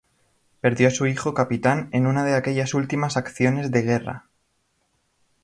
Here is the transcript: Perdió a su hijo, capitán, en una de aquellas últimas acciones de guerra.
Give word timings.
Perdió 0.61 0.87
a 0.87 0.89
su 0.89 1.05
hijo, 1.05 1.35
capitán, 1.35 1.87
en 1.91 2.07
una 2.07 2.23
de 2.25 2.33
aquellas 2.33 2.73
últimas 2.73 3.17
acciones 3.17 3.69
de 3.69 3.83
guerra. 3.83 4.29